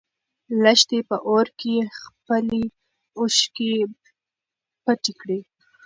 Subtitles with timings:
[0.63, 2.63] لښتې په اور کې خپلې
[3.19, 3.73] اوښکې
[4.83, 5.39] پټې کړې.